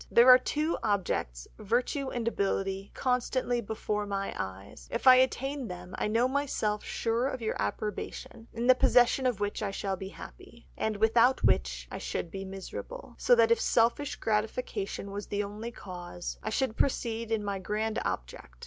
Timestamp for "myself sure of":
6.27-7.39